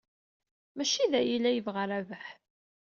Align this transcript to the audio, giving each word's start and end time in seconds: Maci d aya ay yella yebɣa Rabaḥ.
Maci 0.75 1.03
d 1.11 1.13
aya 1.19 1.25
ay 1.25 1.29
yella 1.33 1.51
yebɣa 1.51 1.83
Rabaḥ. 1.89 2.25